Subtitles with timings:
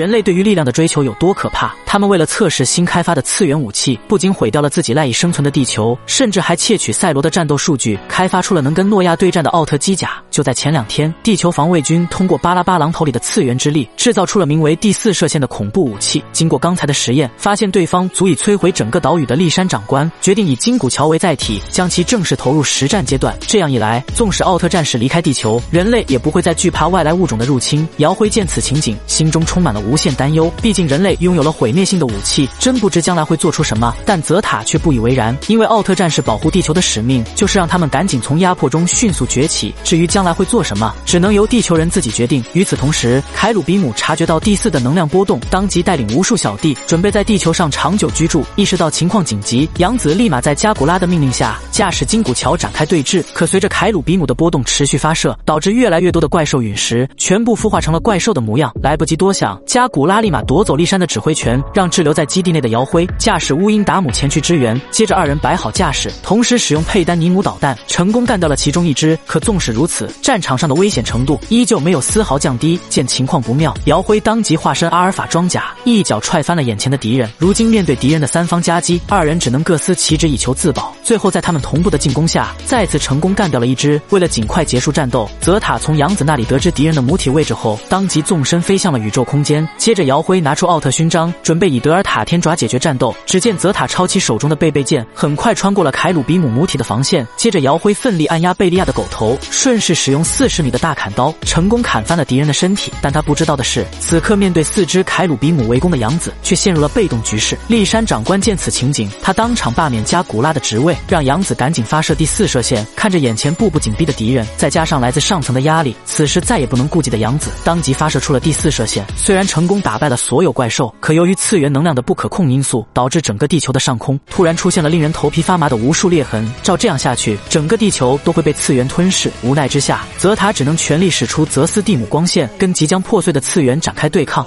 [0.00, 1.74] 人类对于力量的追求有多可怕。
[1.84, 10.12] 他们为了测试新开发的次元武器，不仅毁掉了自己赖以生存的地球，甚至还窃取赛罗的战斗数据，开发出了能跟诺亚对战的奥特机甲。
[10.30, 16.24] 就在前两天，地球防卫军通过巴拉巴榔头里的次元之力，制造出了名为第四射线的恐怖武器。
[16.32, 23.36] 经过刚才的实验，发现对方足以摧毁整个岛屿的立山长官，决定以金古桥为载体，将其正式投入实战阶段。
[23.40, 27.86] 这样一来，纵使奥特战士离开地球，人类也不会再惧怕外来物种的入侵。
[27.98, 30.50] 姚辉见此情景，心中充满了无无限担忧。
[30.62, 33.94] 毕竟人类拥有了毁灭性的武器，真不知将来会做出什么。
[34.06, 39.74] 但泽塔却不以为然，因为奥特战士保护地球的使命，就是让他们赶紧从压迫中迅速崛起。
[39.82, 42.44] 至于将来会做什么，只能由地球人自己决定。
[42.52, 48.44] 与此同时，凯鲁比姆察觉到第四的能量波动，当即带领无数小弟准备在地球上长久居住。
[48.56, 53.24] 意识到情况紧急，杨子立马在加古拉的命令下驾驶金古桥展开对峙。
[53.32, 58.72] 可随着凯鲁比姆的波动持续发射，导致越来越多的怪兽陨石全部孵化成了怪兽的模样。
[58.82, 64.80] 来不及多想，加古拉立马夺走丽山的指挥权，让滞留在基地内的姚辉驾驶乌鹰达姆前去支援。
[64.90, 69.18] 接着二人摆好架势，同时使用佩丹尼姆导弹，成功干掉了其中一只。
[69.26, 72.78] 可纵使如此，战场上的危险程度依旧没有丝毫降低。
[72.88, 77.30] 见情况不妙，姚辉当即化身阿尔法装甲，一脚踹翻了眼前的敌人。
[77.38, 80.94] 如今面对敌人的三方夹击，二人只能各司其职以求自保。
[81.10, 84.00] 最后在他们同步的进攻下，再次成功干掉了一只。
[84.10, 89.68] 为了尽快结束战斗，泽塔从杨子那里得知敌人的母体位置后，当即纵身飞向了宇宙空间。
[89.76, 93.12] 接着姚辉拿出奥特勋章，准备以德尔塔天爪解决战斗。
[93.26, 97.26] 只见泽塔抄起手中的贝贝剑，很快穿过了凯鲁比姆母体的防线。
[97.36, 102.92] 接着姚辉奋力按压贝利亚的狗头，顺势使用四十米的大砍刀，成功砍翻了敌人的身体。
[103.02, 107.58] 但他不知道的是，此刻面对四只凯鲁比姆围攻的杨子，却陷入了被动局势。
[107.66, 112.86] 丽山长官见此情景，他当场罢免加古拉的职位，让杨子赶紧发射第四射线。
[112.94, 119.04] 看着眼前步步紧逼的敌人，再加上来自上层的压力，此时再也不能顾忌的杨子，当即发射出了第四射线。
[119.16, 126.50] 虽然成功打败了所有怪兽，可由于次元能量的不可控因素，导致整个地球的上空突然出现了令人头皮发麻的无数裂痕。
[126.62, 129.30] 照这样下去，整个地球都会被次元吞噬。
[129.42, 134.46] 无奈之下，泽塔只能全力使出泽斯蒂姆光线，跟即将破碎的次元展开对抗。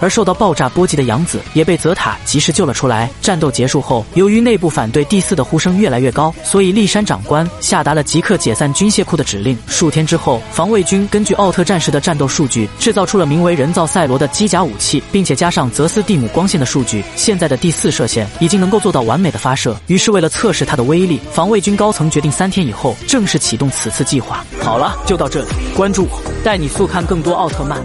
[0.00, 3.10] 而受到爆炸波及的杨子也被泽塔及时救了出来。
[3.20, 9.58] 战斗结束后，由于内部反对第四的呼声越来越高，所以立山长官下达了即刻解散军械库的指令。
[9.66, 19.76] 数天之后，防卫军根据奥特战士的战斗数据，制造出了名为人造赛罗的机甲武器，并且加上泽斯蒂姆光线的数据，现在的第四射线已经能够做到完美的发射。
[19.88, 24.44] 于是，为了测试它的威力，防卫军高层决定三天以后正式启动此次计划。
[24.60, 27.82] 好了，就到这里，关注我，带你速看更多奥特曼。